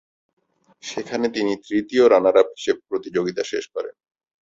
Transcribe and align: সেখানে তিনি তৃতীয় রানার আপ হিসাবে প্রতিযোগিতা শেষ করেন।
সেখানে 0.83 1.27
তিনি 1.29 1.51
তৃতীয় 1.67 2.03
রানার 2.09 2.37
আপ 2.37 2.47
হিসাবে 2.55 2.81
প্রতিযোগিতা 2.89 3.43
শেষ 3.43 3.65
করেন। 3.67 3.95